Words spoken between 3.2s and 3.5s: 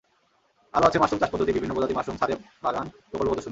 প্রদর্শনী।